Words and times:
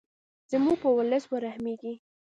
زموږ 0.51 0.75
په 0.83 0.89
ولس 0.97 1.23
ورحمیږې. 1.29 1.93